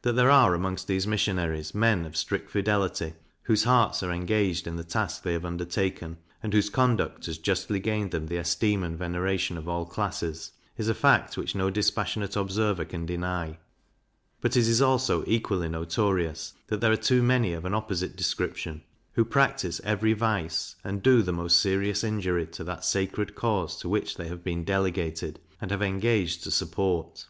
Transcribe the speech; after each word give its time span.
That 0.00 0.14
there 0.14 0.28
are 0.28 0.54
amongst 0.56 0.88
these 0.88 1.06
Missionaries 1.06 1.72
men 1.72 2.04
of 2.04 2.16
strict 2.16 2.50
fidelity, 2.50 3.12
whose 3.44 3.62
hearts 3.62 4.02
are 4.02 4.10
engaged 4.10 4.66
in 4.66 4.74
the 4.74 4.82
task 4.82 5.22
they 5.22 5.34
have 5.34 5.44
undertaken, 5.44 6.16
and 6.42 6.52
whose 6.52 6.68
conduct 6.68 7.26
has 7.26 7.38
justly 7.38 7.78
gained 7.78 8.10
them 8.10 8.26
the 8.26 8.38
esteem 8.38 8.82
and 8.82 8.98
veneration 8.98 9.56
of 9.56 9.68
all 9.68 9.86
classes, 9.86 10.50
is 10.76 10.88
a 10.88 10.96
fact 10.96 11.36
which 11.36 11.54
no 11.54 11.70
dispassionate 11.70 12.34
observer 12.34 12.84
can 12.84 13.06
deny; 13.06 13.56
but 14.40 14.56
it 14.56 14.66
is 14.66 14.82
also 14.82 15.22
equally 15.28 15.68
notorious, 15.68 16.54
that 16.66 16.80
there 16.80 16.90
are 16.90 16.96
too 16.96 17.22
many 17.22 17.52
of 17.52 17.64
an 17.64 17.72
opposite 17.72 18.16
description, 18.16 18.82
who 19.12 19.24
practise 19.24 19.80
every 19.84 20.12
vice, 20.12 20.74
and 20.82 21.04
do 21.04 21.22
the 21.22 21.30
most 21.32 21.60
serious 21.60 22.02
injury 22.02 22.48
to 22.48 22.64
that 22.64 22.84
sacred 22.84 23.36
cause 23.36 23.78
to 23.78 23.88
which 23.88 24.16
they 24.16 24.26
have 24.26 24.42
been 24.42 24.64
delegated, 24.64 25.38
and 25.60 25.70
have 25.70 25.82
engaged 25.82 26.42
to 26.42 26.50
support. 26.50 27.26